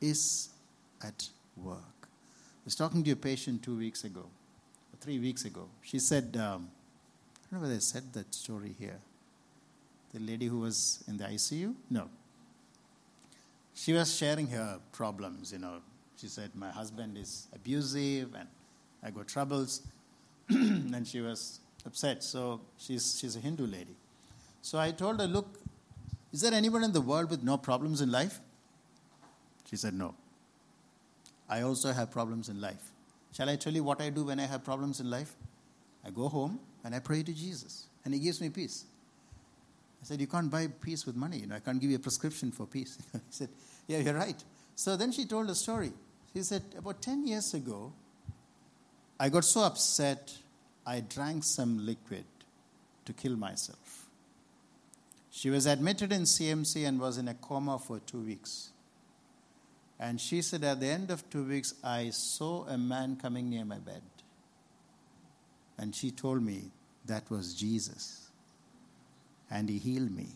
is 0.00 0.50
at 1.02 1.28
work. 1.56 1.78
I 2.02 2.64
was 2.64 2.74
talking 2.74 3.02
to 3.04 3.10
a 3.10 3.16
patient 3.16 3.62
two 3.62 3.76
weeks 3.76 4.04
ago 4.04 4.26
three 5.00 5.18
weeks 5.18 5.44
ago. 5.44 5.66
She 5.82 5.98
said, 5.98 6.36
um, 6.36 6.68
I 6.70 7.50
don't 7.50 7.52
know 7.52 7.60
whether 7.60 7.74
I 7.74 7.78
said 7.78 8.12
that 8.12 8.34
story 8.34 8.74
here. 8.78 8.98
The 10.12 10.20
lady 10.20 10.46
who 10.46 10.60
was 10.60 11.02
in 11.08 11.16
the 11.16 11.24
ICU? 11.24 11.74
No. 11.88 12.08
She 13.74 13.92
was 13.92 14.14
sharing 14.14 14.48
her 14.48 14.78
problems, 14.92 15.52
you 15.52 15.58
know. 15.58 15.76
She 16.16 16.26
said, 16.26 16.50
My 16.54 16.70
husband 16.70 17.16
is 17.16 17.48
abusive 17.54 18.34
and 18.34 18.48
I 19.02 19.10
got 19.10 19.28
troubles. 19.28 19.82
and 20.48 21.06
she 21.06 21.20
was 21.20 21.60
upset. 21.86 22.22
So 22.22 22.60
she's, 22.76 23.18
she's 23.18 23.36
a 23.36 23.40
Hindu 23.40 23.66
lady. 23.66 23.96
So 24.60 24.78
I 24.78 24.90
told 24.90 25.20
her, 25.20 25.26
Look, 25.26 25.59
is 26.32 26.40
there 26.40 26.54
anyone 26.54 26.84
in 26.84 26.92
the 26.92 27.00
world 27.00 27.30
with 27.30 27.42
no 27.42 27.56
problems 27.56 28.00
in 28.00 28.10
life? 28.12 28.40
She 29.68 29.76
said, 29.76 29.94
No. 29.94 30.14
I 31.48 31.62
also 31.62 31.92
have 31.92 32.10
problems 32.10 32.48
in 32.48 32.60
life. 32.60 32.92
Shall 33.32 33.48
I 33.48 33.56
tell 33.56 33.72
you 33.72 33.82
what 33.82 34.00
I 34.00 34.10
do 34.10 34.24
when 34.24 34.38
I 34.38 34.46
have 34.46 34.64
problems 34.64 35.00
in 35.00 35.10
life? 35.10 35.34
I 36.04 36.10
go 36.10 36.28
home 36.28 36.60
and 36.84 36.94
I 36.94 37.00
pray 37.00 37.22
to 37.22 37.32
Jesus, 37.32 37.86
and 38.04 38.14
He 38.14 38.20
gives 38.20 38.40
me 38.40 38.50
peace. 38.50 38.84
I 40.02 40.06
said, 40.06 40.20
You 40.20 40.26
can't 40.26 40.50
buy 40.50 40.68
peace 40.68 41.06
with 41.06 41.16
money. 41.16 41.38
You 41.38 41.46
know, 41.46 41.56
I 41.56 41.60
can't 41.60 41.80
give 41.80 41.90
you 41.90 41.96
a 41.96 42.00
prescription 42.00 42.52
for 42.52 42.66
peace. 42.66 42.98
he 43.12 43.18
said, 43.30 43.48
Yeah, 43.86 43.98
you're 43.98 44.14
right. 44.14 44.42
So 44.76 44.96
then 44.96 45.12
she 45.12 45.26
told 45.26 45.50
a 45.50 45.54
story. 45.54 45.92
She 46.32 46.42
said, 46.42 46.62
About 46.78 47.02
10 47.02 47.26
years 47.26 47.54
ago, 47.54 47.92
I 49.18 49.28
got 49.28 49.44
so 49.44 49.62
upset, 49.62 50.32
I 50.86 51.00
drank 51.00 51.44
some 51.44 51.84
liquid 51.84 52.24
to 53.04 53.12
kill 53.12 53.36
myself. 53.36 53.99
She 55.30 55.48
was 55.48 55.66
admitted 55.66 56.12
in 56.12 56.22
CMC 56.22 56.86
and 56.86 57.00
was 57.00 57.18
in 57.18 57.28
a 57.28 57.34
coma 57.34 57.78
for 57.78 58.00
two 58.00 58.20
weeks. 58.20 58.70
And 59.98 60.20
she 60.20 60.42
said, 60.42 60.64
At 60.64 60.80
the 60.80 60.86
end 60.86 61.10
of 61.10 61.28
two 61.30 61.44
weeks, 61.44 61.74
I 61.84 62.10
saw 62.10 62.66
a 62.66 62.76
man 62.76 63.16
coming 63.16 63.48
near 63.48 63.64
my 63.64 63.78
bed. 63.78 64.02
And 65.78 65.94
she 65.94 66.10
told 66.10 66.42
me 66.42 66.70
that 67.06 67.30
was 67.30 67.54
Jesus. 67.54 68.28
And 69.50 69.68
he 69.68 69.78
healed 69.78 70.10
me. 70.10 70.28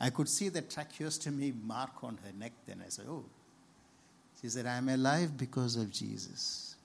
I 0.00 0.10
could 0.10 0.28
see 0.28 0.48
the 0.48 0.62
tracheostomy 0.62 1.54
mark 1.62 2.02
on 2.02 2.18
her 2.24 2.32
neck. 2.38 2.52
Then 2.66 2.82
I 2.84 2.88
said, 2.88 3.06
Oh. 3.08 3.24
She 4.40 4.48
said, 4.50 4.66
I'm 4.66 4.88
alive 4.88 5.36
because 5.36 5.76
of 5.76 5.90
Jesus. 5.90 6.76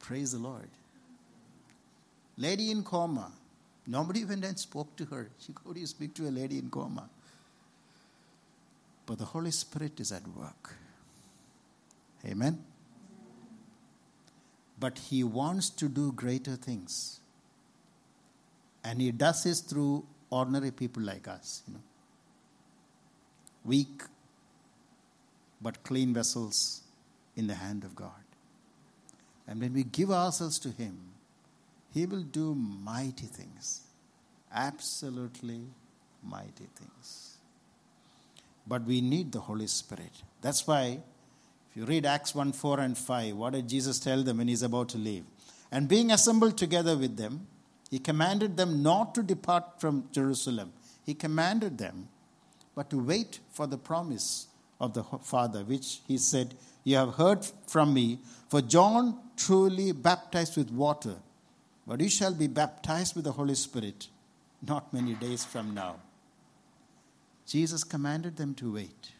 Praise 0.00 0.32
the 0.32 0.38
Lord. 0.38 0.68
Lady 2.36 2.70
in 2.70 2.82
coma, 2.82 3.30
Nobody 3.86 4.24
went 4.24 4.44
and 4.44 4.58
spoke 4.58 4.94
to 4.96 5.04
her. 5.06 5.30
She 5.38 5.52
could 5.52 5.76
you 5.76 5.86
speak 5.86 6.14
to 6.14 6.28
a 6.28 6.30
lady 6.30 6.58
in 6.58 6.70
coma. 6.70 7.08
But 9.06 9.18
the 9.18 9.24
Holy 9.24 9.50
Spirit 9.50 9.98
is 9.98 10.12
at 10.12 10.26
work. 10.28 10.74
Amen. 12.24 12.62
But 14.78 14.98
He 14.98 15.24
wants 15.24 15.70
to 15.70 15.88
do 15.88 16.12
greater 16.12 16.56
things. 16.56 17.20
And 18.84 19.00
He 19.00 19.10
does 19.10 19.44
this 19.44 19.60
through 19.60 20.04
ordinary 20.30 20.70
people 20.70 21.02
like 21.02 21.26
us, 21.26 21.62
you 21.66 21.74
know. 21.74 21.80
Weak 23.64 24.02
but 25.60 25.82
clean 25.82 26.14
vessels 26.14 26.82
in 27.36 27.46
the 27.46 27.54
hand 27.54 27.84
of 27.84 27.94
God. 27.94 28.10
And 29.46 29.60
when 29.60 29.74
we 29.74 29.82
give 29.82 30.10
ourselves 30.10 30.58
to 30.60 30.70
Him, 30.70 31.09
He 31.92 32.06
will 32.06 32.22
do 32.22 32.54
mighty 32.54 33.26
things. 33.26 33.82
Absolutely 34.52 35.62
mighty 36.22 36.68
things. 36.74 37.36
But 38.66 38.84
we 38.84 39.00
need 39.00 39.32
the 39.32 39.40
Holy 39.40 39.66
Spirit. 39.66 40.12
That's 40.40 40.66
why, 40.66 41.00
if 41.70 41.76
you 41.76 41.84
read 41.84 42.06
Acts 42.06 42.34
1 42.34 42.52
4 42.52 42.80
and 42.80 42.96
5, 42.96 43.36
what 43.36 43.52
did 43.52 43.68
Jesus 43.68 43.98
tell 43.98 44.22
them 44.22 44.38
when 44.38 44.48
He's 44.48 44.62
about 44.62 44.88
to 44.90 44.98
leave? 44.98 45.24
And 45.72 45.88
being 45.88 46.10
assembled 46.10 46.56
together 46.56 46.96
with 46.96 47.16
them, 47.16 47.46
He 47.90 47.98
commanded 47.98 48.56
them 48.56 48.82
not 48.82 49.14
to 49.16 49.22
depart 49.22 49.80
from 49.80 50.04
Jerusalem. 50.12 50.72
He 51.04 51.14
commanded 51.14 51.78
them, 51.78 52.08
but 52.74 52.90
to 52.90 52.98
wait 52.98 53.40
for 53.50 53.66
the 53.66 53.78
promise 53.78 54.46
of 54.80 54.94
the 54.94 55.02
Father, 55.02 55.64
which 55.64 56.00
He 56.06 56.18
said, 56.18 56.54
You 56.84 56.96
have 56.96 57.14
heard 57.14 57.44
from 57.66 57.94
me. 57.94 58.18
For 58.48 58.60
John 58.60 59.18
truly 59.36 59.92
baptized 59.92 60.56
with 60.56 60.70
water, 60.70 61.16
but 61.90 62.00
you 62.00 62.08
shall 62.08 62.32
be 62.32 62.46
baptized 62.46 63.16
with 63.16 63.24
the 63.24 63.32
Holy 63.32 63.56
Spirit 63.56 64.06
not 64.64 64.92
many 64.92 65.14
days 65.14 65.44
from 65.44 65.74
now. 65.74 65.96
Jesus 67.44 67.82
commanded 67.82 68.36
them 68.36 68.54
to 68.54 68.74
wait. 68.74 69.10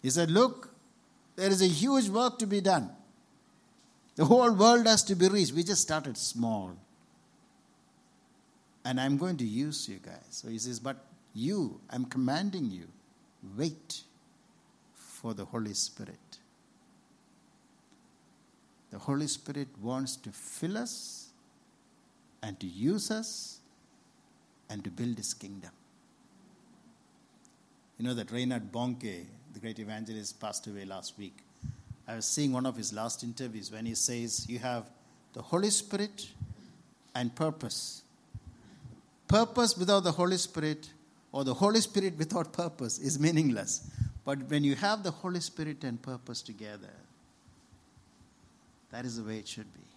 He 0.00 0.08
said, 0.08 0.30
Look, 0.30 0.70
there 1.36 1.50
is 1.50 1.60
a 1.60 1.66
huge 1.66 2.08
work 2.08 2.38
to 2.38 2.46
be 2.46 2.62
done. 2.62 2.88
The 4.16 4.24
whole 4.24 4.50
world 4.52 4.86
has 4.86 5.04
to 5.04 5.14
be 5.14 5.28
reached. 5.28 5.52
We 5.52 5.62
just 5.62 5.82
started 5.82 6.16
small. 6.16 6.74
And 8.86 8.98
I'm 8.98 9.18
going 9.18 9.36
to 9.36 9.44
use 9.44 9.86
you 9.86 9.98
guys. 9.98 10.24
So 10.30 10.48
he 10.48 10.58
says, 10.58 10.80
But 10.80 11.04
you, 11.34 11.82
I'm 11.90 12.06
commanding 12.06 12.70
you, 12.70 12.86
wait 13.58 14.04
for 14.94 15.34
the 15.34 15.44
Holy 15.44 15.74
Spirit. 15.74 16.38
The 18.90 18.98
Holy 19.00 19.26
Spirit 19.26 19.68
wants 19.82 20.16
to 20.16 20.30
fill 20.30 20.78
us 20.78 21.23
and 22.44 22.60
to 22.60 22.66
use 22.66 23.10
us 23.10 23.58
and 24.68 24.84
to 24.84 24.90
build 24.90 25.16
his 25.16 25.32
kingdom. 25.32 25.70
You 27.98 28.04
know 28.04 28.14
that 28.14 28.30
Reinhard 28.30 28.70
Bonnke, 28.70 29.24
the 29.54 29.60
great 29.60 29.78
evangelist, 29.78 30.38
passed 30.40 30.66
away 30.66 30.84
last 30.84 31.16
week. 31.16 31.38
I 32.06 32.16
was 32.16 32.26
seeing 32.26 32.52
one 32.52 32.66
of 32.66 32.76
his 32.76 32.92
last 32.92 33.24
interviews 33.24 33.72
when 33.72 33.86
he 33.86 33.94
says, 33.94 34.46
You 34.46 34.58
have 34.58 34.90
the 35.32 35.40
Holy 35.40 35.70
Spirit 35.70 36.28
and 37.14 37.34
purpose. 37.34 38.02
Purpose 39.26 39.74
without 39.78 40.00
the 40.00 40.12
Holy 40.12 40.36
Spirit 40.36 40.90
or 41.32 41.44
the 41.44 41.54
Holy 41.54 41.80
Spirit 41.80 42.18
without 42.18 42.52
purpose 42.52 42.98
is 42.98 43.18
meaningless. 43.18 43.88
But 44.22 44.50
when 44.50 44.64
you 44.64 44.74
have 44.74 45.02
the 45.02 45.10
Holy 45.10 45.40
Spirit 45.40 45.82
and 45.82 46.00
purpose 46.02 46.42
together, 46.42 46.92
that 48.90 49.06
is 49.06 49.16
the 49.16 49.24
way 49.24 49.38
it 49.38 49.48
should 49.48 49.72
be. 49.72 49.93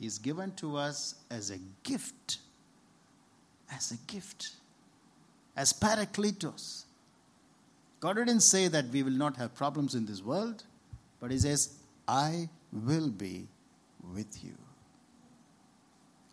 Is 0.00 0.18
given 0.18 0.52
to 0.56 0.76
us 0.76 1.14
as 1.30 1.50
a 1.50 1.58
gift. 1.82 2.38
As 3.72 3.92
a 3.92 3.96
gift. 4.12 4.50
As 5.56 5.72
parakletos. 5.72 6.84
God 8.00 8.16
didn't 8.16 8.42
say 8.42 8.68
that 8.68 8.88
we 8.88 9.02
will 9.02 9.10
not 9.10 9.36
have 9.36 9.54
problems 9.54 9.94
in 9.94 10.04
this 10.04 10.22
world, 10.22 10.64
but 11.18 11.30
He 11.30 11.38
says, 11.38 11.78
I 12.06 12.50
will 12.72 13.08
be 13.08 13.48
with 14.14 14.44
you. 14.44 14.52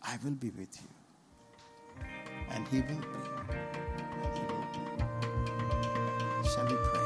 I 0.02 0.18
will 0.24 0.32
be 0.32 0.50
with 0.50 0.78
you. 0.82 0.90
And 2.50 2.68
He 2.68 2.82
will 2.82 2.88
be. 2.88 2.96
And 4.22 4.38
He 4.38 4.44
will 4.44 4.68
be. 4.74 6.50
Shall 6.50 6.66
we 6.68 6.76
pray? 6.76 7.03